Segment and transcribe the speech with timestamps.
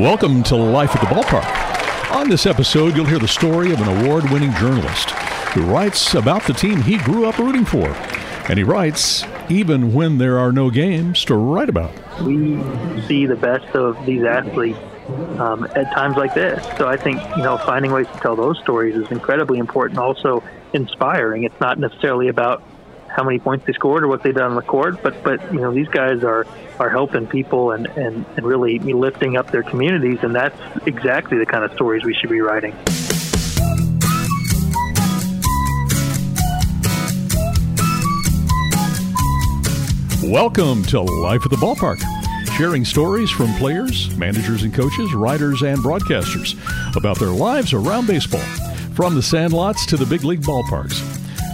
[0.00, 2.16] Welcome to Life at the Ballpark.
[2.16, 5.10] On this episode, you'll hear the story of an award winning journalist
[5.50, 7.86] who writes about the team he grew up rooting for.
[8.48, 11.92] And he writes even when there are no games to write about.
[12.22, 12.62] We
[13.08, 14.78] see the best of these athletes
[15.38, 16.64] um, at times like this.
[16.78, 20.42] So I think, you know, finding ways to tell those stories is incredibly important, also
[20.72, 21.42] inspiring.
[21.42, 22.62] It's not necessarily about
[23.10, 25.60] how many points they scored or what they've done on the court, but but you
[25.60, 26.46] know these guys are
[26.78, 30.56] are helping people and and, and really lifting up their communities, and that's
[30.86, 32.72] exactly the kind of stories we should be writing.
[40.22, 42.00] Welcome to Life at the Ballpark,
[42.56, 46.54] sharing stories from players, managers and coaches, writers and broadcasters
[46.96, 48.40] about their lives around baseball,
[48.94, 51.09] from the sandlots to the big league ballparks.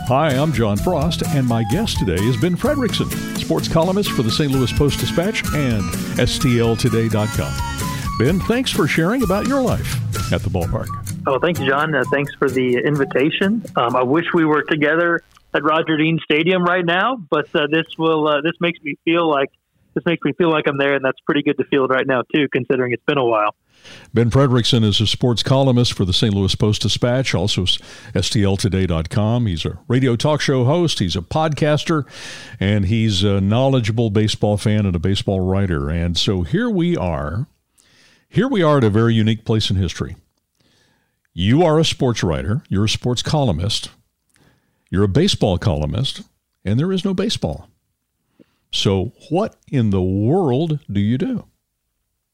[0.08, 4.30] Hi, I'm John Frost, and my guest today is Ben Frederickson, sports columnist for the
[4.30, 4.52] St.
[4.52, 5.82] Louis Post Dispatch and
[6.14, 8.18] STLtoday.com.
[8.20, 10.86] Ben, thanks for sharing about your life at the ballpark.
[11.26, 11.92] Oh, thanks, John.
[11.92, 13.64] Uh, thanks for the invitation.
[13.74, 17.86] Um, I wish we were together at Roger Dean Stadium right now, but uh, this
[17.98, 19.50] will uh, this makes me feel like
[19.94, 22.22] this makes me feel like I'm there, and that's pretty good to feel right now
[22.32, 23.56] too, considering it's been a while.
[24.14, 26.32] Ben Frederickson is a sports columnist for the St.
[26.32, 29.46] Louis Post Dispatch, also STLtoday.com.
[29.46, 32.04] He's a radio talk show host, he's a podcaster,
[32.58, 35.90] and he's a knowledgeable baseball fan and a baseball writer.
[35.90, 37.46] And so here we are.
[38.28, 40.16] Here we are at a very unique place in history.
[41.32, 43.90] You are a sports writer, you're a sports columnist,
[44.90, 46.22] you're a baseball columnist,
[46.64, 47.68] and there is no baseball.
[48.72, 51.44] So, what in the world do you do?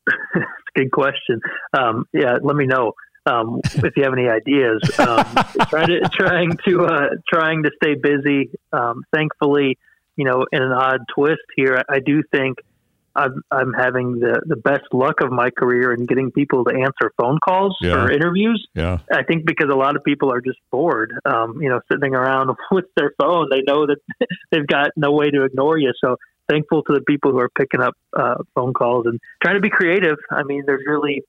[0.74, 1.40] Good question.
[1.76, 2.92] Um, yeah, let me know
[3.26, 4.80] um, if you have any ideas.
[4.98, 5.24] Um,
[5.68, 8.50] trying to trying to uh, trying to stay busy.
[8.72, 9.78] Um, thankfully,
[10.16, 12.58] you know, in an odd twist here, I, I do think
[13.14, 17.12] I'm, I'm having the, the best luck of my career in getting people to answer
[17.20, 18.02] phone calls yeah.
[18.02, 18.66] or interviews.
[18.74, 18.98] Yeah.
[19.12, 22.56] I think because a lot of people are just bored, um, you know, sitting around
[22.70, 23.48] with their phone.
[23.50, 23.98] They know that
[24.50, 25.92] they've got no way to ignore you.
[26.02, 26.16] So
[26.48, 29.70] thankful to the people who are picking up uh, phone calls and trying to be
[29.70, 30.18] creative.
[30.30, 31.22] I mean, there's really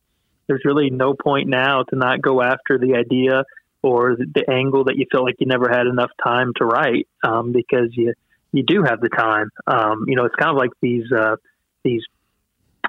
[0.48, 3.44] there's really no point now to not go after the idea
[3.82, 7.08] or the, the angle that you feel like you never had enough time to write
[7.24, 8.14] um, because you
[8.52, 9.50] you do have the time.
[9.68, 11.12] Um, you know, it's kind of like these.
[11.12, 11.36] Uh,
[11.84, 12.04] these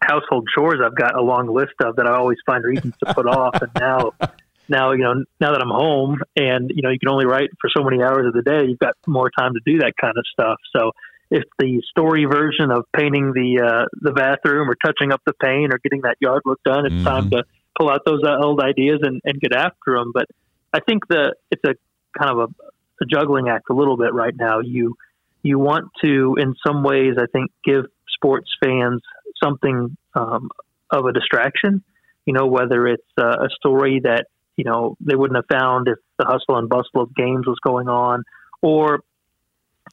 [0.03, 3.27] household chores I've got a long list of that I always find reasons to put
[3.27, 3.61] off.
[3.61, 4.13] And now,
[4.69, 7.71] now you know, now that I'm home and you know you can only write for
[7.77, 10.25] so many hours of the day, you've got more time to do that kind of
[10.33, 10.59] stuff.
[10.75, 10.93] So
[11.31, 15.73] if the story version of painting the uh, the bathroom or touching up the paint
[15.73, 17.05] or getting that yard work done, it's mm-hmm.
[17.05, 17.45] time to
[17.79, 20.13] pull out those uh, old ideas and, and get after them.
[20.13, 20.27] But
[20.73, 21.75] I think that it's a
[22.19, 22.65] kind of a,
[23.03, 24.61] a juggling act a little bit right now.
[24.61, 24.97] You
[25.43, 27.85] you want to, in some ways, I think, give
[28.15, 29.03] sports fans
[29.43, 30.49] something um,
[30.91, 31.83] of a distraction.
[32.27, 34.27] You know, whether it's uh, a story that
[34.57, 37.89] you know they wouldn't have found if the hustle and bustle of games was going
[37.89, 38.25] on,
[38.63, 39.01] or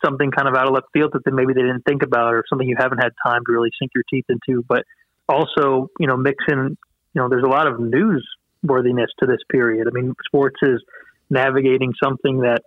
[0.03, 2.67] something kind of out of left field that maybe they didn't think about, or something
[2.67, 4.63] you haven't had time to really sink your teeth into.
[4.67, 4.83] But
[5.27, 6.77] also, you know, mix in.
[7.13, 9.87] You know, there's a lot of newsworthiness to this period.
[9.87, 10.81] I mean, sports is
[11.29, 12.61] navigating something that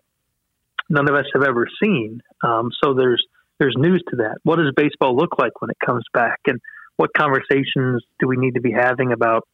[0.88, 2.20] none of us have ever seen.
[2.42, 3.24] Um, so there's
[3.58, 4.38] there's news to that.
[4.42, 6.60] What does baseball look like when it comes back, and
[6.96, 9.48] what conversations do we need to be having about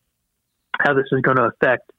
[0.78, 1.90] how this is going to affect,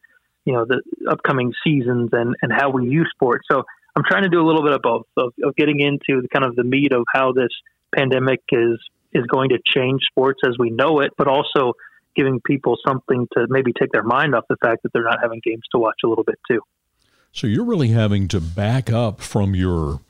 [0.46, 3.46] you know, the upcoming seasons and and how we use sports.
[3.50, 3.64] So
[3.96, 6.46] I'm trying to do a little bit of both, of, of getting into the kind
[6.46, 7.50] of the meat of how this
[7.96, 8.80] pandemic is
[9.14, 11.74] is going to change sports as we know it, but also
[12.16, 15.42] giving people something to maybe take their mind off the fact that they're not having
[15.44, 16.62] games to watch a little bit too.
[17.34, 20.02] So you're really having to back up from your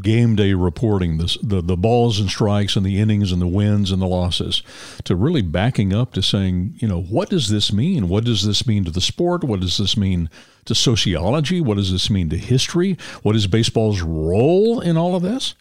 [0.00, 3.90] game day reporting, the, the, the balls and strikes and the innings and the wins
[3.90, 4.62] and the losses,
[5.04, 8.08] to really backing up to saying, you know, what does this mean?
[8.08, 9.44] What does this mean to the sport?
[9.44, 10.30] What does this mean
[10.64, 11.60] to sociology?
[11.60, 12.96] What does this mean to history?
[13.22, 15.54] What is baseball's role in all of this?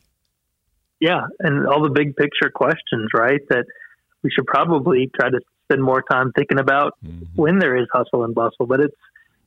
[0.99, 3.41] Yeah, and all the big picture questions, right?
[3.49, 3.65] That
[4.23, 7.25] we should probably try to spend more time thinking about mm-hmm.
[7.35, 8.67] when there is hustle and bustle.
[8.67, 8.95] But it's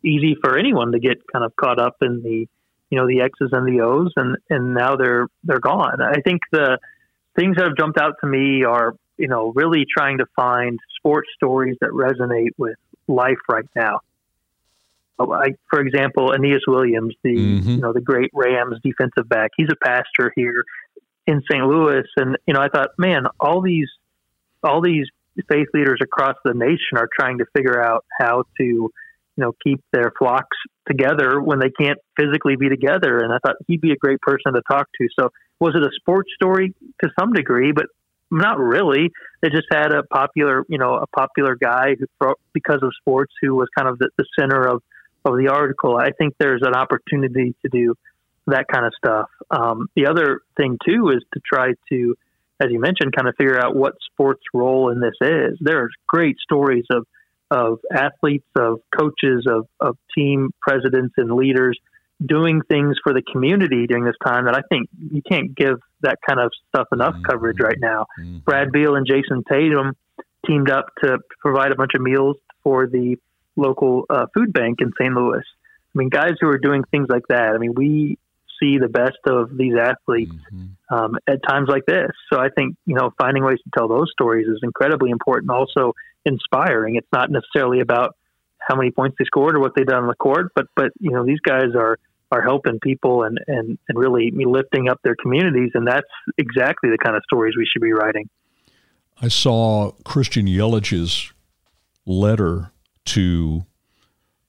[0.05, 2.49] easy for anyone to get kind of caught up in the
[2.91, 6.01] you know the X's and the O's, and and now they're they're gone.
[6.01, 6.79] I think the
[7.37, 11.29] things that have jumped out to me are you know really trying to find sports
[11.35, 12.77] stories that resonate with
[13.07, 14.01] life right now.
[15.19, 17.71] Like for example, Aeneas Williams, the mm-hmm.
[17.71, 19.53] you know the great Rams defensive back.
[19.57, 20.65] He's a pastor here
[21.27, 21.65] in St.
[21.65, 23.89] Louis, and you know I thought, man, all these
[24.63, 25.07] all these
[25.49, 28.93] faith leaders across the nation are trying to figure out how to
[29.37, 30.57] you know keep their flocks
[30.89, 33.19] together when they can't physically be together.
[33.19, 35.09] And I thought he'd be a great person to talk to.
[35.19, 37.87] So was it a sports story to some degree, but
[38.31, 39.11] Not really.
[39.43, 43.55] They just had a popular, you know, a popular guy who, because of sports, who
[43.55, 44.83] was kind of the, the center of
[45.25, 45.97] of the article.
[45.97, 47.95] I think there's an opportunity to do
[48.47, 49.29] that kind of stuff.
[49.51, 52.15] Um, the other thing too is to try to,
[52.61, 55.57] as you mentioned, kind of figure out what sports role in this is.
[55.61, 57.07] There's great stories of
[57.55, 61.79] of athletes, of coaches, of, of team presidents and leaders
[62.25, 66.19] doing things for the community during this time that I think you can't give that
[66.29, 67.25] kind of stuff enough mm-hmm.
[67.25, 68.07] coverage right now.
[68.19, 68.39] Mm-hmm.
[68.39, 69.97] Brad Beal and Jayson Tatum
[70.47, 73.17] teamed up to provide a bunch of meals for the
[73.57, 75.15] local uh, food bank in St.
[75.15, 75.43] Louis.
[75.95, 77.51] I mean, guys who are doing things like that.
[77.55, 78.19] I mean, we
[78.61, 80.95] see the best of these athletes mm-hmm.
[80.95, 82.11] um, at times like this.
[82.33, 85.51] So I think you know finding ways to tell those stories is incredibly important.
[85.51, 86.97] Also inspiring.
[86.97, 88.17] It's not necessarily about
[88.59, 91.11] how many points they scored or what they've done on the court, but but you
[91.11, 91.99] know these guys are
[92.31, 96.07] are helping people and and and really lifting up their communities, and that's
[96.39, 98.29] exactly the kind of stories we should be writing.
[99.21, 101.33] I saw Christian Yelich's
[102.07, 102.71] letter
[103.07, 103.65] to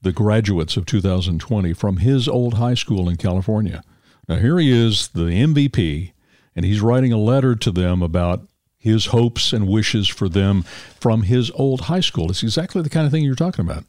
[0.02, 3.84] the graduates of 2020 from his old high school in California.
[4.28, 6.14] Now here he is, the MVP,
[6.56, 8.48] and he's writing a letter to them about
[8.86, 10.64] his hopes and wishes for them
[11.00, 12.30] from his old high school.
[12.30, 13.84] It's exactly the kind of thing you're talking about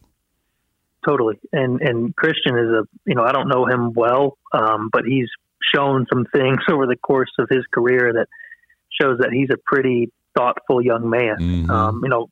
[1.07, 1.39] totally.
[1.53, 5.29] And and Christian is a you know I don't know him well, um, but he's
[5.75, 8.27] shown some things over the course of his career that
[9.01, 11.37] shows that he's a pretty thoughtful young man.
[11.39, 11.71] Mm-hmm.
[11.71, 12.31] Um, you know,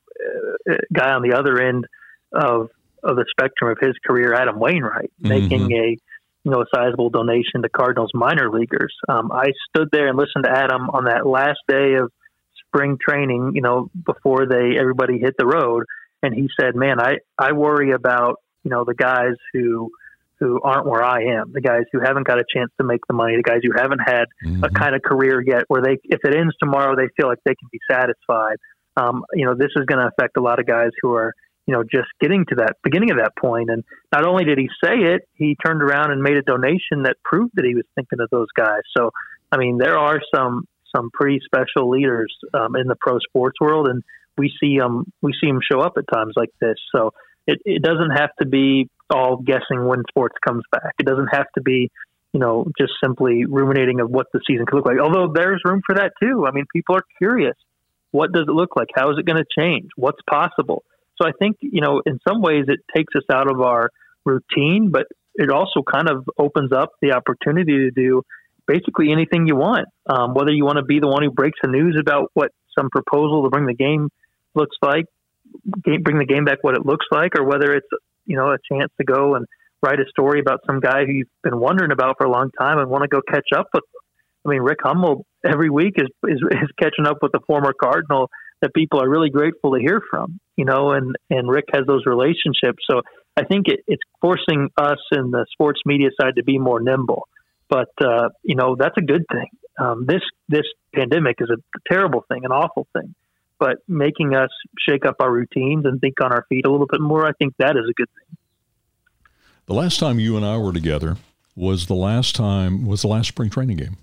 [0.69, 1.85] uh, guy on the other end
[2.33, 2.69] of
[3.03, 5.27] of the spectrum of his career, Adam Wainwright, mm-hmm.
[5.27, 5.97] making a
[6.43, 8.93] you know a sizable donation to Cardinals minor leaguers.
[9.07, 12.11] Um, I stood there and listened to Adam on that last day of
[12.75, 13.53] spring training.
[13.55, 15.83] You know, before they everybody hit the road,
[16.21, 19.91] and he said, "Man, I I worry about you know, the guys who
[20.39, 23.13] who aren't where I am, the guys who haven't got a chance to make the
[23.13, 24.65] money, the guys who haven't had mm-hmm.
[24.65, 27.55] a kind of career yet where they, if it ends tomorrow, they feel like they
[27.55, 28.57] can be satisfied.
[28.97, 31.33] Um, you know, this is going to affect a lot of guys who are,
[31.67, 33.69] you know, just getting to that beginning of that point.
[33.69, 37.15] And not only did he say it, he turned around and made a donation that
[37.23, 38.81] proved that he was thinking of those guys.
[38.97, 39.11] So,
[39.53, 43.87] I mean, there are some some pretty special leaders um, in the pro sports world,
[43.87, 44.03] and
[44.37, 46.75] we see them we see them show up at times like this.
[46.95, 47.11] So
[47.47, 50.93] it, it doesn't have to be all guessing when sports comes back.
[50.99, 51.89] It doesn't have to be,
[52.33, 54.99] you know, just simply ruminating of what the season could look like.
[54.99, 56.45] Although there's room for that too.
[56.47, 57.55] I mean, people are curious.
[58.11, 58.87] What does it look like?
[58.95, 59.89] How is it going to change?
[59.95, 60.83] What's possible?
[61.21, 63.89] So I think, you know, in some ways it takes us out of our
[64.25, 65.05] routine, but
[65.35, 68.23] it also kind of opens up the opportunity to do
[68.67, 69.87] basically anything you want.
[70.07, 72.89] Um, whether you want to be the one who breaks the news about what some
[72.89, 74.09] proposal to bring the game
[74.53, 75.05] looks like,
[75.83, 77.87] game, bring the game back what it looks like, or whether it's
[78.25, 79.45] you know a chance to go and
[79.81, 82.79] write a story about some guy who you've been wondering about for a long time
[82.79, 83.83] and want to go catch up with.
[84.45, 88.29] I mean, Rick Hummel every week is, is is catching up with a former Cardinal
[88.61, 90.39] that people are really grateful to hear from.
[90.55, 93.01] You know, and and Rick has those relationships, so
[93.37, 97.27] I think it, it's forcing us in the sports media side to be more nimble.
[97.69, 99.49] But uh, you know, that's a good thing.
[99.77, 101.57] Um, this this pandemic is a
[101.91, 103.15] terrible thing, an awful thing
[103.59, 107.01] but making us shake up our routines and think on our feet a little bit
[107.01, 108.37] more, I think that is a good thing.
[109.67, 111.17] The last time you and I were together
[111.55, 113.97] was the last time was the last spring training game.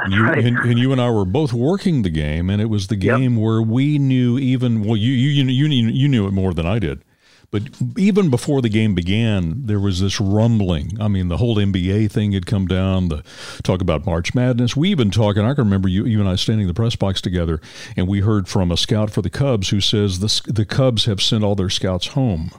[0.00, 0.38] And you, right.
[0.38, 3.34] and, and, you and I were both working the game, and it was the game
[3.34, 3.42] yep.
[3.42, 7.02] where we knew even well, you you you you knew it more than I did.
[7.50, 7.62] But
[7.96, 11.00] even before the game began, there was this rumbling.
[11.00, 13.08] I mean, the whole NBA thing had come down.
[13.08, 13.24] The
[13.62, 14.76] talk about March Madness.
[14.76, 15.42] We even talking.
[15.42, 17.60] I can remember you, you and I standing in the press box together,
[17.96, 21.22] and we heard from a scout for the Cubs who says the the Cubs have
[21.22, 22.50] sent all their scouts home.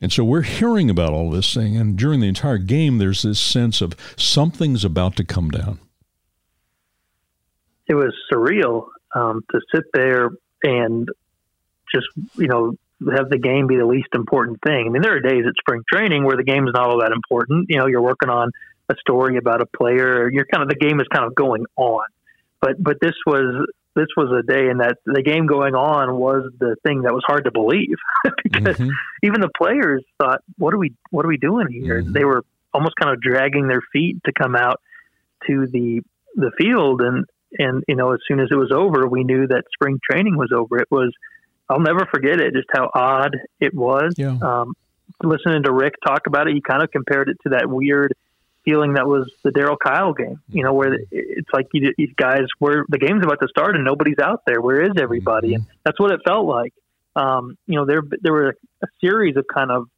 [0.00, 3.38] And so we're hearing about all this thing, and during the entire game, there's this
[3.38, 5.78] sense of something's about to come down.
[7.86, 10.30] It was surreal um, to sit there
[10.64, 11.08] and
[11.94, 12.76] just you know
[13.16, 14.86] have the game be the least important thing.
[14.86, 17.12] I mean, there are days at spring training where the game is not all that
[17.12, 17.66] important.
[17.68, 18.50] You know, you're working on
[18.88, 20.30] a story about a player.
[20.30, 22.04] You're kind of the game is kind of going on,
[22.60, 26.50] but but this was this was a day in that the game going on was
[26.58, 27.96] the thing that was hard to believe
[28.42, 28.90] because mm-hmm.
[29.22, 32.12] even the players thought, "What are we What are we doing here?" Mm-hmm.
[32.12, 34.80] They were almost kind of dragging their feet to come out
[35.46, 36.00] to the
[36.34, 37.24] the field and
[37.58, 40.50] and you know as soon as it was over we knew that spring training was
[40.52, 41.12] over it was
[41.68, 44.14] I'll never forget it, just how odd it was.
[44.16, 44.36] Yeah.
[44.40, 44.74] Um,
[45.22, 48.14] listening to Rick talk about it, he kind of compared it to that weird
[48.64, 52.44] feeling that was the Darryl Kile game, you know, where it's like you, you guys
[52.60, 54.60] were the game's about to start and nobody's out there.
[54.60, 55.48] Where is everybody?
[55.48, 55.68] Mm-hmm.
[55.68, 56.72] And that's what it felt like.
[57.16, 59.88] Um, you know, there there were a series of kind of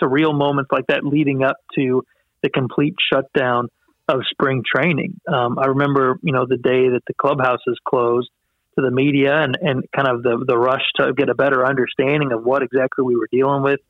[0.00, 2.04] surreal moments like that leading up to
[2.42, 3.68] the complete shutdown
[4.08, 5.20] of spring training.
[5.28, 8.30] Um, I remember, you know, the day that the clubhouses closed
[8.78, 12.32] to the media and, and kind of the, the rush to get a better understanding
[12.32, 13.80] of what exactly we were dealing with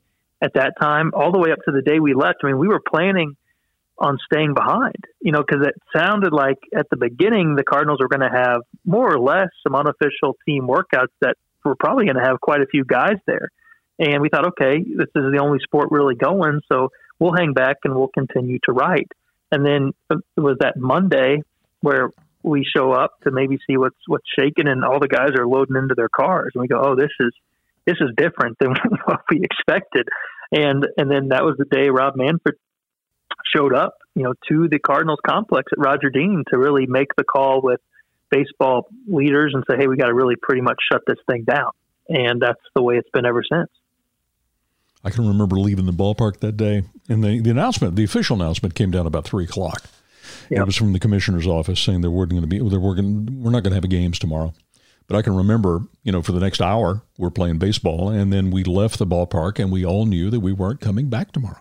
[0.42, 2.36] at that time, all the way up to the day we left.
[2.42, 3.36] I mean, we were planning
[3.98, 8.08] on staying behind, you know, because it sounded like at the beginning the Cardinals were
[8.08, 12.22] going to have more or less some unofficial team workouts that were probably going to
[12.22, 13.48] have quite a few guys there.
[13.98, 17.78] And we thought, okay, this is the only sport really going, so we'll hang back
[17.82, 19.10] and we'll continue to write.
[19.50, 21.42] And then uh, it was that Monday
[21.80, 22.10] where
[22.48, 25.76] we show up to maybe see what's what's shaking, and all the guys are loading
[25.76, 27.32] into their cars, and we go, "Oh, this is
[27.86, 28.74] this is different than
[29.04, 30.08] what we expected."
[30.50, 32.56] And and then that was the day Rob Manfred
[33.54, 37.24] showed up, you know, to the Cardinals complex at Roger Dean to really make the
[37.24, 37.80] call with
[38.30, 41.70] baseball leaders and say, "Hey, we got to really pretty much shut this thing down."
[42.08, 43.68] And that's the way it's been ever since.
[45.04, 48.74] I can remember leaving the ballpark that day, and the, the announcement, the official announcement,
[48.74, 49.84] came down about three o'clock.
[50.50, 50.60] Yep.
[50.60, 53.50] It was from the commissioner's office saying they weren't going to be, they're working, we're
[53.50, 54.52] not going to have a games tomorrow.
[55.06, 58.50] But I can remember, you know, for the next hour, we're playing baseball, and then
[58.50, 61.60] we left the ballpark, and we all knew that we weren't coming back tomorrow.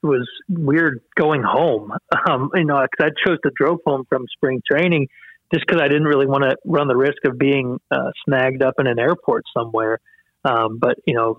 [0.00, 1.92] It was weird going home.
[2.28, 2.86] Um, you know, I
[3.26, 5.08] chose to drove home from spring training
[5.52, 8.74] just because I didn't really want to run the risk of being uh, snagged up
[8.78, 9.98] in an airport somewhere.
[10.44, 11.38] Um, but you know,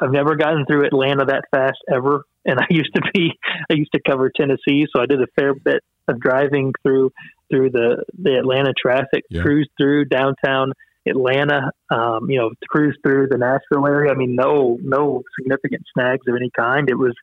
[0.00, 2.24] I've never gotten through Atlanta that fast ever.
[2.44, 3.38] And I used to be,
[3.70, 7.12] I used to cover Tennessee, so I did a fair bit of driving through
[7.50, 9.42] through the the Atlanta traffic, yeah.
[9.42, 10.72] cruise through downtown
[11.06, 14.12] Atlanta, um, you know, cruise through the Nashville area.
[14.12, 16.88] I mean, no no significant snags of any kind.
[16.88, 17.14] It was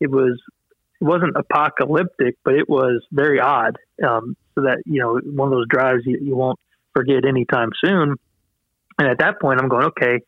[0.00, 0.40] it was
[1.00, 3.76] it wasn't apocalyptic, but it was very odd.
[4.06, 6.58] Um, so that you know, one of those drives you, you won't
[6.94, 8.16] forget anytime soon.
[8.98, 10.20] And at that point, I'm going, okay,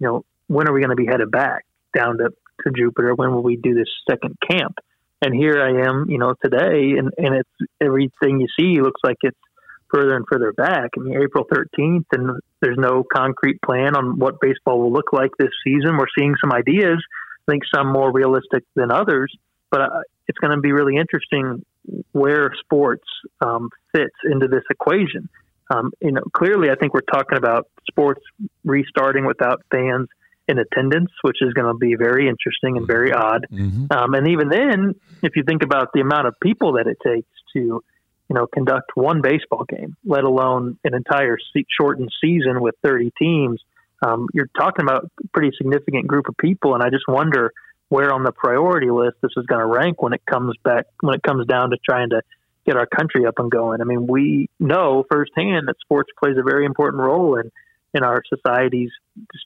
[0.00, 2.30] you know, when are we going to be headed back down to,
[2.64, 3.14] to Jupiter?
[3.14, 4.76] When will we do this second camp?
[5.22, 9.16] And here I am, you know, today, and, and it's everything you see looks like
[9.22, 9.38] it's
[9.92, 10.90] further and further back.
[10.96, 15.30] I mean, April 13th, and there's no concrete plan on what baseball will look like
[15.38, 15.96] this season.
[15.96, 17.02] We're seeing some ideas,
[17.48, 19.34] I think some more realistic than others,
[19.70, 21.64] but uh, it's going to be really interesting
[22.12, 23.06] where sports
[23.40, 25.28] um, fits into this equation.
[25.70, 28.20] Um, you know, clearly, I think we're talking about sports
[28.64, 30.08] restarting without fans
[30.48, 33.46] in attendance, which is going to be very interesting and very odd.
[33.50, 33.86] Mm-hmm.
[33.90, 37.28] Um, and even then, if you think about the amount of people that it takes
[37.54, 42.74] to, you know, conduct one baseball game, let alone an entire se- shortened season with
[42.82, 43.60] 30 teams,
[44.04, 46.74] um, you're talking about a pretty significant group of people.
[46.74, 47.52] And I just wonder
[47.88, 51.14] where on the priority list this is going to rank when it comes back, when
[51.14, 52.22] it comes down to trying to
[52.66, 53.80] get our country up and going.
[53.80, 57.50] I mean, we know firsthand that sports plays a very important role in
[57.96, 58.90] in our society's,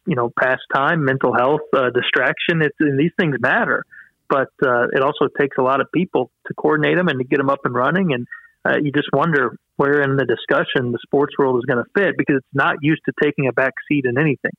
[0.07, 2.63] you know, pastime, mental health, uh, distraction.
[2.63, 3.85] It's, and these things matter,
[4.29, 7.39] but uh, it also takes a lot of people to coordinate them and to get
[7.39, 8.13] them up and running.
[8.13, 8.27] And
[8.67, 12.17] uh, you just wonder where in the discussion the sports world is going to fit
[12.19, 14.53] because it's not used to taking a back seat in anything.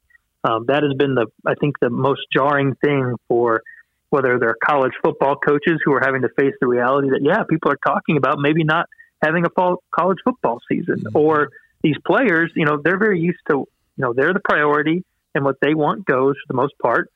[0.44, 3.62] Um, that has been the, I think, the most jarring thing for
[4.10, 7.72] whether they're college football coaches who are having to face the reality that, yeah, people
[7.72, 8.88] are talking about maybe not
[9.22, 11.18] having a fall college football season mm-hmm.
[11.18, 11.50] or
[11.84, 13.68] these players, you know, they're very used to,
[13.98, 17.12] you know, they're the priority and what they want goes for the most part.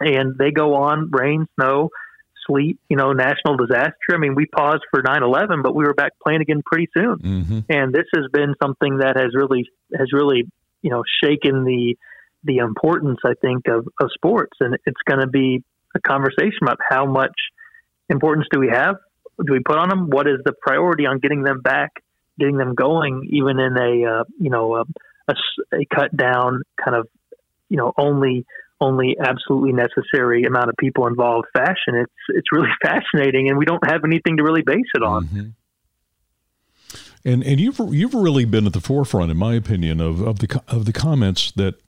[0.00, 1.90] And they go on rain, snow,
[2.46, 4.12] sleet, you know, national disaster.
[4.12, 7.18] I mean, we paused for 9 11, but we were back playing again pretty soon.
[7.18, 7.58] Mm-hmm.
[7.68, 10.44] And this has been something that has really, has really,
[10.82, 11.96] you know, shaken the,
[12.44, 14.56] the importance, I think, of, of sports.
[14.60, 15.62] And it's going to be
[15.94, 17.34] a conversation about how much
[18.08, 18.96] importance do we have?
[19.44, 20.10] Do we put on them?
[20.10, 21.90] What is the priority on getting them back,
[22.38, 24.84] getting them going, even in a uh, you know a,
[25.28, 25.34] a,
[25.74, 27.08] a cut down kind of
[27.68, 28.44] you know only
[28.80, 31.94] only absolutely necessary amount of people involved fashion.
[31.94, 35.26] It's it's really fascinating, and we don't have anything to really base it on.
[35.26, 35.48] Mm-hmm.
[37.24, 40.62] And and you've you've really been at the forefront, in my opinion, of, of the
[40.68, 41.80] of the comments that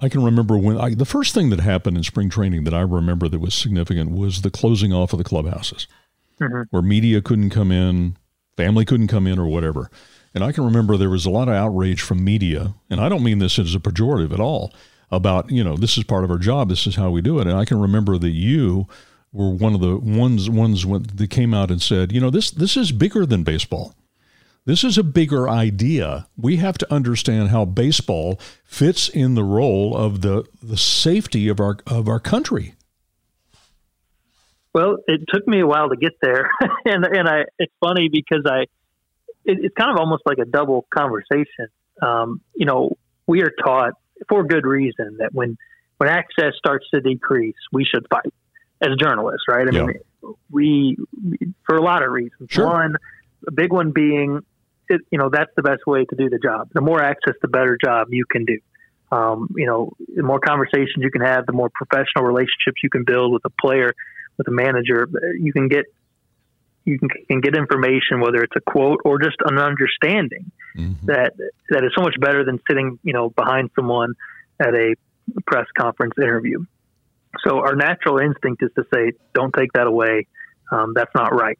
[0.00, 2.82] I can remember when I, the first thing that happened in spring training that I
[2.82, 5.88] remember that was significant was the closing off of the clubhouses,
[6.40, 6.62] mm-hmm.
[6.70, 8.16] where media couldn't come in,
[8.56, 9.90] family couldn't come in, or whatever.
[10.34, 13.24] And I can remember there was a lot of outrage from media, and I don't
[13.24, 14.72] mean this as a pejorative at all,
[15.10, 17.46] about, you know, this is part of our job, this is how we do it.
[17.46, 18.86] And I can remember that you
[19.32, 22.76] were one of the ones ones that came out and said, you know, this this
[22.76, 23.94] is bigger than baseball.
[24.64, 26.28] This is a bigger idea.
[26.36, 31.58] We have to understand how baseball fits in the role of the, the safety of
[31.58, 32.74] our of our country.
[34.74, 36.50] Well, it took me a while to get there,
[36.84, 38.66] and and I it's funny because I
[39.48, 41.68] it, it's kind of almost like a double conversation.
[42.00, 43.94] Um, you know, we are taught
[44.28, 45.56] for good reason that when
[45.96, 48.32] when access starts to decrease, we should fight
[48.80, 49.66] as journalists, right?
[49.66, 49.86] I yeah.
[49.86, 50.96] mean, we
[51.66, 52.50] for a lot of reasons.
[52.50, 52.66] Sure.
[52.66, 52.96] One,
[53.46, 54.40] a big one being,
[54.88, 56.68] it, you know, that's the best way to do the job.
[56.72, 58.58] The more access, the better job you can do.
[59.10, 63.04] Um, you know, the more conversations you can have, the more professional relationships you can
[63.04, 63.94] build with a player,
[64.36, 65.08] with a manager.
[65.40, 65.86] You can get
[66.88, 71.06] you can, can get information, whether it's a quote or just an understanding mm-hmm.
[71.06, 71.34] that
[71.70, 74.14] that is so much better than sitting, you know, behind someone
[74.58, 74.94] at a
[75.46, 76.64] press conference interview.
[77.46, 80.26] So our natural instinct is to say, "Don't take that away.
[80.72, 81.58] Um, that's not right."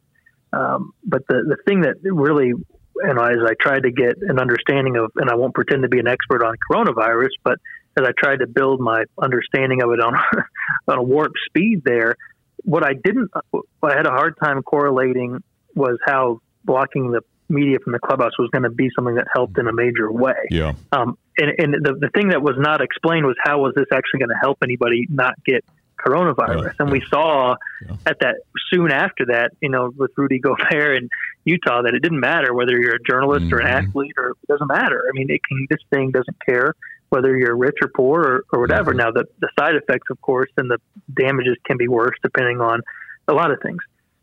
[0.51, 2.53] Um, but the the thing that really,
[2.95, 5.99] and as I tried to get an understanding of, and I won't pretend to be
[5.99, 7.59] an expert on coronavirus, but
[7.97, 10.15] as I tried to build my understanding of it on
[10.87, 12.15] on a warp speed, there,
[12.63, 15.41] what I didn't, what I had a hard time correlating
[15.75, 19.57] was how blocking the media from the clubhouse was going to be something that helped
[19.57, 20.35] in a major way.
[20.51, 20.73] Yeah.
[20.91, 24.19] Um, and and the, the thing that was not explained was how was this actually
[24.19, 25.63] going to help anybody not get
[26.05, 26.65] coronavirus?
[26.65, 26.75] Right.
[26.79, 27.95] And we saw yeah.
[28.05, 28.35] at that
[28.71, 31.09] soon after that, you know, with Rudy Gobert in
[31.45, 33.55] Utah, that it didn't matter whether you're a journalist mm-hmm.
[33.55, 33.87] or an mm-hmm.
[33.87, 35.03] athlete, or it doesn't matter.
[35.07, 36.73] I mean, it can, this thing doesn't care
[37.09, 38.91] whether you're rich or poor or, or whatever.
[38.91, 38.99] Mm-hmm.
[38.99, 40.77] Now, the, the side effects, of course, and the
[41.13, 42.81] damages can be worse depending on
[43.27, 43.79] a lot of things.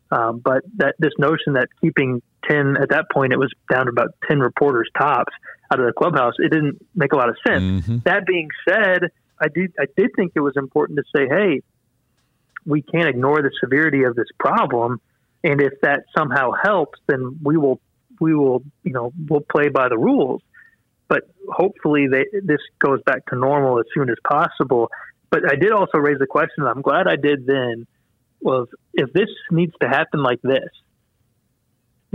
[0.09, 3.91] Um, but that this notion that keeping 10 at that point it was down to
[3.91, 5.33] about 10 reporters tops
[5.71, 7.97] out of the clubhouse it didn't make a lot of sense mm-hmm.
[8.05, 9.09] that being said
[9.41, 11.61] i did i did think it was important to say hey
[12.67, 14.99] we can't ignore the severity of this problem.
[15.43, 17.79] And if that somehow helps then we will
[18.19, 20.41] we will you know we'll play by the rules.
[21.07, 24.91] But hopefully they, this goes back to normal as soon as possible.
[25.29, 27.85] But i did also raise the question i'm glad i did then
[28.39, 30.69] was if this needs to happen like this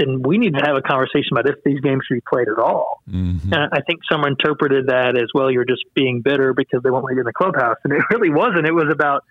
[0.02, 2.59] then we need to have a conversation about if these games should be played at
[2.59, 3.02] all.
[3.09, 3.52] Mm-hmm.
[3.52, 5.50] And I think someone interpreted that as well.
[5.50, 8.30] You're just being bitter because they won't let you in the clubhouse, and it really
[8.30, 8.66] wasn't.
[8.66, 9.25] It was about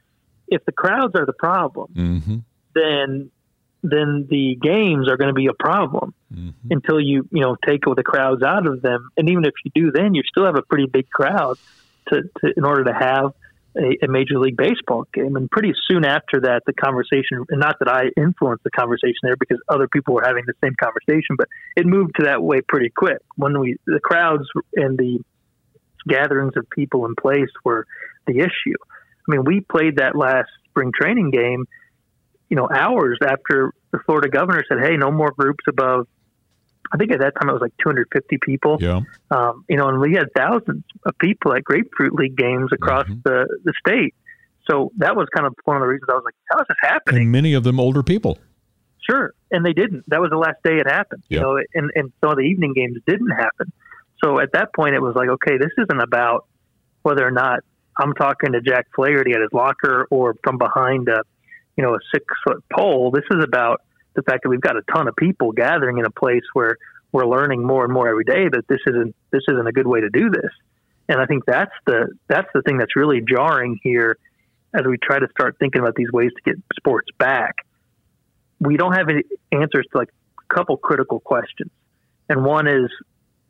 [0.48, 2.38] if the crowds are the problem, mm-hmm.
[2.74, 3.32] then
[3.84, 6.72] then the games are going to be a problem mm-hmm.
[6.72, 9.10] until you you know take the crowds out of them.
[9.18, 11.58] And even if you do, then you still have a pretty big crowd
[12.10, 13.34] to, to in order to have
[13.78, 15.36] a, a, Major League Baseball game.
[15.36, 19.38] And pretty soon after that, the conversation, and not that I influenced the conversation there
[19.38, 22.90] because other people were having the same conversation, but it moved to that way pretty
[22.90, 23.20] quick.
[23.36, 25.20] When we, the crowds and the
[26.08, 27.86] gatherings of people in place were
[28.28, 28.76] the issue.
[29.28, 31.66] I mean, we played that last spring training game,
[32.50, 36.08] you know, hours after the Florida governor said, hey, no more groups above
[36.94, 38.78] I think at that time it was like 250 people.
[38.80, 39.02] Yeah.
[39.30, 43.22] Um, you know, and we had thousands of people at Grapefruit League games across mm-hmm.
[43.24, 44.14] the, the state.
[44.70, 46.78] So that was kind of one of the reasons I was like, how is this
[46.82, 47.24] happening?
[47.24, 48.38] And many of them older people.
[49.10, 49.34] Sure.
[49.52, 50.04] And they didn't.
[50.08, 51.24] That was the last day it happened.
[51.30, 51.40] Yep.
[51.40, 53.72] You know, and, and some of the evening games didn't happen.
[54.24, 56.46] So at that point it was like, okay, this isn't about
[57.02, 57.62] whether or not
[57.98, 61.24] I'm talking to Jack Flaherty at his locker or from behind a,
[61.76, 63.12] you know, a six foot pole.
[63.12, 63.82] This is about
[64.14, 66.78] the fact that we've got a ton of people gathering in a place where
[67.12, 70.02] we're learning more and more every day that this isn't this isn't a good way
[70.02, 70.52] to do this.
[71.10, 74.18] And I think that's the that's the thing that's really jarring here
[74.74, 77.56] as we try to start thinking about these ways to get sports back.
[78.60, 81.72] We don't have any answers to like a couple critical questions.
[82.30, 82.90] And one is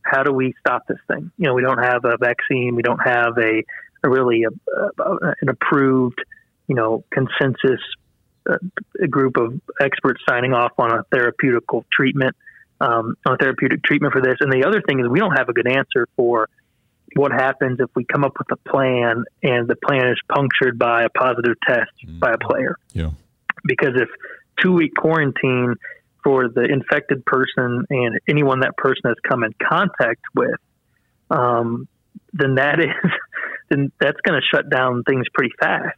[0.04, 1.32] how do we stop this thing?
[1.38, 3.63] You know, we don't have a vaccine, we don't have a,
[4.04, 6.24] a really a, a, an approved,
[6.67, 7.82] you know, consensus
[9.01, 12.36] a group of experts signing off on a therapeutical treatment,
[12.80, 14.38] um, on a therapeutic treatment for this.
[14.39, 16.49] And the other thing is we don't have a good answer for
[17.15, 21.04] what happens if we come up with a plan and the plan is punctured by
[21.04, 22.19] a positive test mm-hmm.
[22.19, 22.77] by a player.
[22.93, 23.12] Yeah.
[23.63, 24.10] Because if
[24.62, 25.75] two week quarantine
[26.23, 30.60] for the infected person and anyone that person has come in contact with,
[31.30, 31.88] um,
[32.34, 33.12] then that is
[33.69, 35.97] then that's going to shut down things pretty fast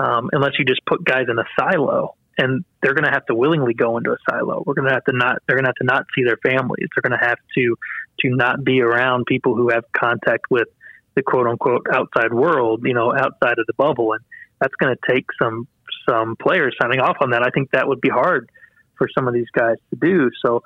[0.00, 3.34] um, unless you just put guys in a silo and they're going to have to
[3.34, 4.62] willingly go into a silo.
[4.64, 6.88] We're going to have to not, they're going to have to not see their families.
[6.94, 7.76] They're going to have to,
[8.20, 10.68] to not be around people who have contact with
[11.16, 14.14] the quote unquote outside world, you know, outside of the bubble.
[14.14, 14.24] And
[14.58, 15.68] that's going to take some,
[16.08, 17.42] some players signing off on that.
[17.42, 18.48] I think that would be hard
[18.96, 20.30] for some of these guys to do.
[20.44, 20.62] So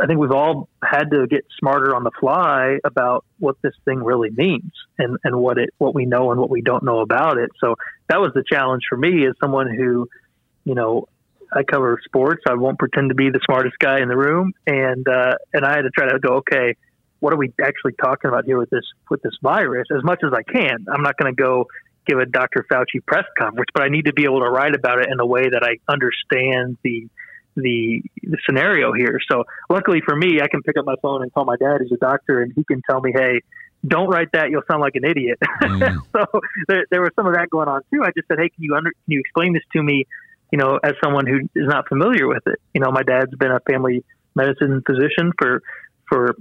[0.00, 4.02] I think we've all had to get smarter on the fly about what this thing
[4.02, 7.38] really means and, and what it what we know and what we don't know about
[7.38, 7.50] it.
[7.62, 7.76] So
[8.08, 10.08] that was the challenge for me as someone who,
[10.64, 11.06] you know,
[11.52, 12.42] I cover sports.
[12.48, 15.76] I won't pretend to be the smartest guy in the room, and uh, and I
[15.76, 16.76] had to try to go, okay,
[17.18, 19.88] what are we actually talking about here with this with this virus?
[19.94, 21.66] As much as I can, I'm not going to go
[22.06, 22.64] give a Dr.
[22.72, 25.26] Fauci press conference, but I need to be able to write about it in a
[25.26, 27.08] way that I understand the
[27.56, 29.18] the, the scenario here.
[29.30, 31.92] So luckily for me, I can pick up my phone and call my dad, who's
[31.92, 33.40] a doctor, and he can tell me, "Hey,
[33.86, 34.50] don't write that.
[34.50, 35.98] You'll sound like an idiot." Mm.
[36.12, 38.02] so there, there was some of that going on too.
[38.02, 40.06] I just said, "Hey, can you under, can you explain this to me
[40.50, 42.60] you know, as someone who is not familiar with it.
[42.74, 45.62] You know, my dad's been a family medicine physician for
[46.08, 46.36] for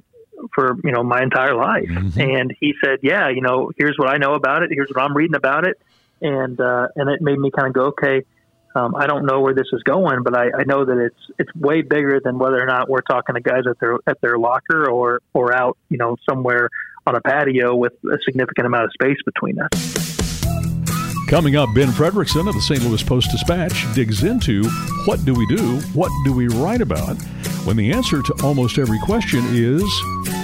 [0.55, 2.19] for you know my entire life, mm-hmm.
[2.19, 4.69] and he said, "Yeah, you know, here's what I know about it.
[4.71, 5.79] Here's what I'm reading about it,"
[6.21, 8.25] and uh, and it made me kind of go, "Okay."
[8.75, 11.53] Um, I don't know where this is going, but I, I know that it's it's
[11.55, 14.89] way bigger than whether or not we're talking to guys at their at their locker
[14.89, 16.69] or or out, you know, somewhere
[17.07, 19.99] on a patio with a significant amount of space between us.
[21.27, 22.81] Coming up, Ben Frederickson of the St.
[22.83, 24.63] Louis Post Dispatch digs into
[25.05, 27.15] what do we do, what do we write about,
[27.65, 29.83] when the answer to almost every question is,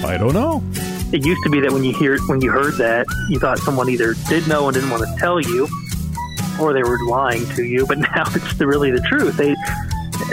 [0.03, 0.63] I don't know.
[1.11, 3.89] It used to be that when you hear when you heard that, you thought someone
[3.89, 5.67] either did know and didn't want to tell you,
[6.59, 7.85] or they were lying to you.
[7.85, 9.37] But now it's the, really the truth.
[9.37, 9.55] They,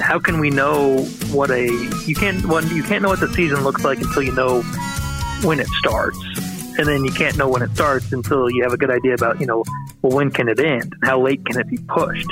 [0.01, 1.65] how can we know what a
[2.07, 2.41] you can't
[2.73, 4.63] you can't know what the season looks like until you know
[5.43, 6.19] when it starts.
[6.79, 9.41] And then you can't know when it starts until you have a good idea about
[9.41, 9.65] you know
[10.01, 10.95] well when can it end?
[11.03, 12.29] How late can it be pushed?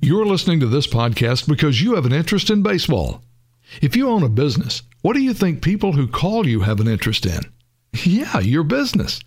[0.00, 3.22] You're listening to this podcast because you have an interest in baseball.
[3.82, 6.88] If you own a business what do you think people who call you have an
[6.88, 7.40] interest in?
[8.04, 9.20] Yeah your business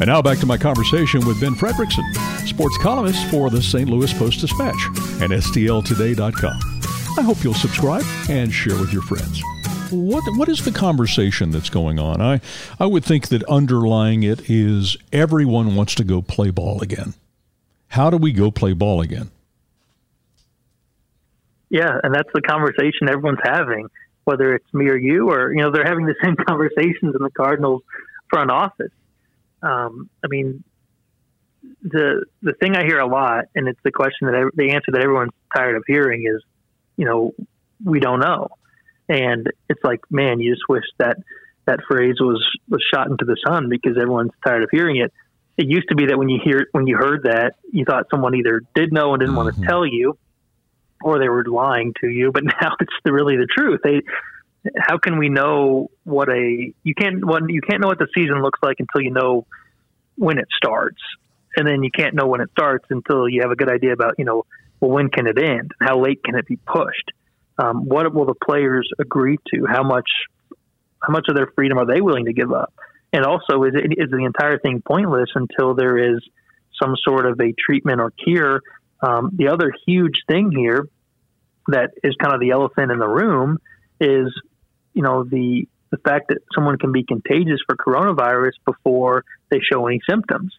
[0.00, 2.04] And now back to my conversation with Ben Frederickson,
[2.46, 3.88] sports columnist for the St.
[3.88, 4.86] Louis Post Dispatch
[5.20, 6.60] and STLtoday.com.
[7.18, 9.42] I hope you'll subscribe and share with your friends
[9.90, 12.20] what what is the conversation that's going on?
[12.20, 12.40] I
[12.78, 17.14] I would think that underlying it is everyone wants to go play ball again.
[17.88, 19.30] How do we go play ball again?
[21.70, 23.88] Yeah, and that's the conversation everyone's having,
[24.24, 27.30] whether it's me or you, or you know, they're having the same conversations in the
[27.30, 27.82] Cardinals
[28.30, 28.92] front office.
[29.62, 30.64] Um, I mean,
[31.82, 34.92] the the thing I hear a lot, and it's the question that I, the answer
[34.92, 36.42] that everyone's tired of hearing is,
[36.96, 37.34] you know,
[37.84, 38.48] we don't know.
[39.08, 41.16] And it's like, man, you just wish that
[41.66, 45.12] that phrase was was shot into the sun because everyone's tired of hearing it.
[45.56, 48.34] It used to be that when you hear when you heard that, you thought someone
[48.34, 49.44] either did know and didn't mm-hmm.
[49.44, 50.18] want to tell you,
[51.02, 52.32] or they were lying to you.
[52.32, 53.80] But now it's the, really the truth.
[53.82, 54.02] They,
[54.76, 58.42] how can we know what a you can't one you can't know what the season
[58.42, 59.46] looks like until you know
[60.16, 61.00] when it starts,
[61.56, 64.14] and then you can't know when it starts until you have a good idea about
[64.18, 64.44] you know
[64.80, 67.12] well when can it end, how late can it be pushed
[67.58, 69.66] um, what will the players agree to?
[69.66, 70.08] How much
[71.02, 72.72] how much of their freedom are they willing to give up?
[73.12, 76.20] And also, is it, is the entire thing pointless until there is
[76.80, 78.62] some sort of a treatment or cure?
[79.00, 80.88] Um, the other huge thing here
[81.68, 83.58] that is kind of the elephant in the room
[84.00, 84.32] is,
[84.98, 89.86] you know, the the fact that someone can be contagious for coronavirus before they show
[89.86, 90.52] any symptoms,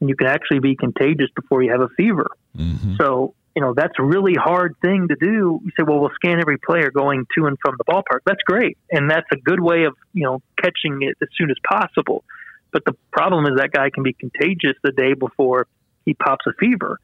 [0.00, 2.28] and you can actually be contagious before you have a fever.
[2.56, 2.96] Mm-hmm.
[2.96, 5.60] So you know, that's a really hard thing to do.
[5.62, 8.20] You say, well, we'll scan every player going to and from the ballpark.
[8.24, 8.78] That's great.
[8.90, 12.24] And that's a good way of, you know, catching it as soon as possible.
[12.72, 15.66] But the problem is that guy can be contagious the day before
[16.06, 16.98] he pops a fever.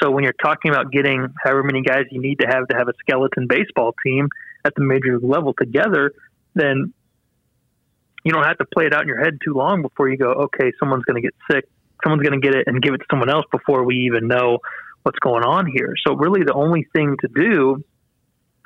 [0.00, 2.88] So when you're talking about getting however many guys you need to have to have
[2.88, 4.28] a skeleton baseball team
[4.64, 6.12] at the major level together,
[6.54, 6.92] then
[8.24, 10.32] you don't have to play it out in your head too long before you go,
[10.32, 11.68] okay, someone's going to get sick.
[12.04, 14.58] Someone's going to get it and give it to someone else before we even know
[15.02, 15.94] what's going on here.
[16.06, 17.84] So really, the only thing to do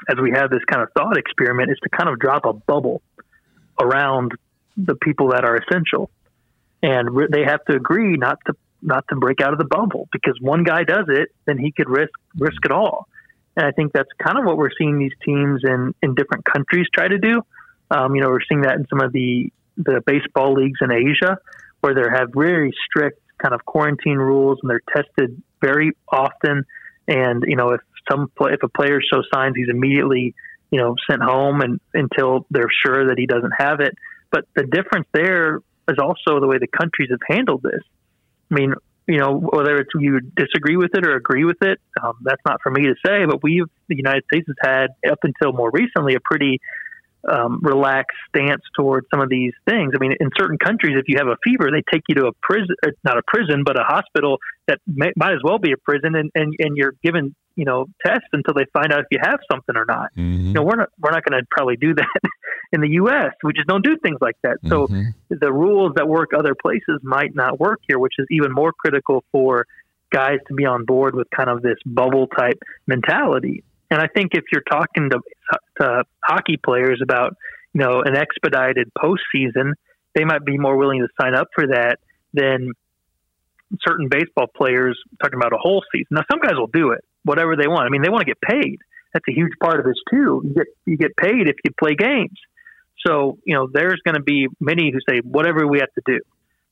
[0.08, 3.02] as we have this kind of thought experiment is to kind of drop a bubble
[3.80, 4.32] around
[4.76, 6.10] the people that are essential,
[6.82, 10.36] and they have to agree not to not to break out of the bubble because
[10.40, 13.06] one guy does it, then he could risk risk it all.
[13.56, 16.86] And I think that's kind of what we're seeing these teams in in different countries
[16.92, 17.42] try to do.
[17.92, 21.38] Um, you know, we're seeing that in some of the the baseball leagues in Asia,
[21.80, 26.64] where they have very strict kind of quarantine rules and they're tested very often.
[27.08, 30.34] And you know, if some if a player shows signs, he's immediately
[30.70, 33.94] you know sent home and until they're sure that he doesn't have it.
[34.30, 37.82] But the difference there is also the way the countries have handled this.
[38.50, 38.74] I mean,
[39.06, 42.60] you know, whether it's you disagree with it or agree with it, um, that's not
[42.62, 43.26] for me to say.
[43.26, 46.60] But we've the United States has had up until more recently a pretty
[47.30, 49.92] um, relaxed stance towards some of these things.
[49.94, 52.32] I mean, in certain countries, if you have a fever, they take you to a
[52.42, 55.76] prison, uh, not a prison, but a hospital that may, might as well be a
[55.76, 59.18] prison, and, and, and you're given you know tests until they find out if you
[59.22, 60.08] have something or not.
[60.16, 60.48] Mm-hmm.
[60.48, 62.20] You know, we're not we're not going to probably do that
[62.72, 63.32] in the U.S.
[63.42, 64.58] We just don't do things like that.
[64.66, 65.10] So mm-hmm.
[65.28, 69.24] the rules that work other places might not work here, which is even more critical
[69.32, 69.66] for
[70.10, 73.64] guys to be on board with kind of this bubble type mentality.
[73.92, 75.20] And I think if you're talking to,
[75.82, 77.36] to hockey players about,
[77.74, 79.72] you know, an expedited postseason,
[80.14, 81.98] they might be more willing to sign up for that
[82.32, 82.72] than
[83.86, 86.08] certain baseball players talking about a whole season.
[86.12, 87.84] Now, some guys will do it, whatever they want.
[87.84, 88.78] I mean, they want to get paid.
[89.12, 90.40] That's a huge part of this too.
[90.42, 92.38] You get you get paid if you play games.
[93.06, 96.20] So you know, there's going to be many who say whatever we have to do.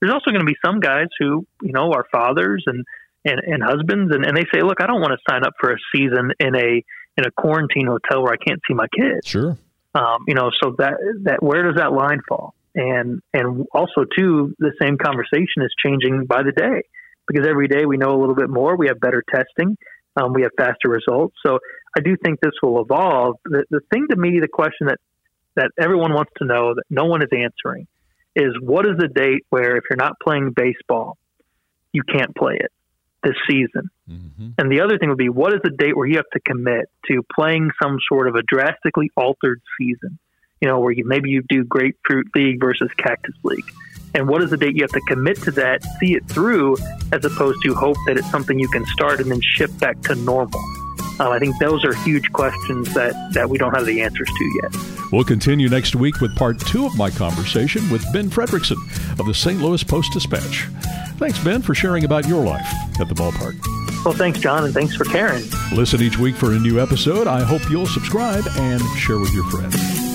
[0.00, 2.86] There's also going to be some guys who you know are fathers and
[3.26, 5.72] and, and husbands, and, and they say, look, I don't want to sign up for
[5.72, 6.82] a season in a
[7.16, 9.26] in a quarantine hotel where I can't see my kids.
[9.26, 9.56] Sure.
[9.94, 10.94] Um, you know, so that
[11.24, 12.54] that where does that line fall?
[12.74, 16.82] And and also too, the same conversation is changing by the day
[17.26, 18.76] because every day we know a little bit more.
[18.76, 19.76] We have better testing.
[20.16, 21.36] Um, we have faster results.
[21.44, 21.58] So
[21.96, 23.36] I do think this will evolve.
[23.44, 24.98] The, the thing to me, the question that
[25.56, 27.88] that everyone wants to know that no one is answering
[28.36, 31.18] is what is the date where if you're not playing baseball,
[31.92, 32.70] you can't play it
[33.22, 33.90] this season?
[34.08, 34.48] Mm-hmm.
[34.58, 36.86] And the other thing would be what is the date where you have to commit
[37.06, 40.18] to playing some sort of a drastically altered season?
[40.60, 43.64] You know, where you maybe you do grapefruit league versus cactus league.
[44.14, 46.76] And what is the date you have to commit to that, see it through,
[47.12, 50.14] as opposed to hope that it's something you can start and then ship back to
[50.16, 50.60] normal?
[51.20, 54.60] Um, I think those are huge questions that, that we don't have the answers to
[54.62, 55.12] yet.
[55.12, 58.78] We'll continue next week with part two of my conversation with Ben Frederickson
[59.20, 59.60] of the St.
[59.60, 60.66] Louis Post Dispatch.
[61.20, 62.66] Thanks, Ben, for sharing about your life
[62.98, 63.54] at the ballpark.
[64.06, 65.44] Well, thanks, John, and thanks for caring.
[65.70, 67.26] Listen each week for a new episode.
[67.26, 70.09] I hope you'll subscribe and share with your friends.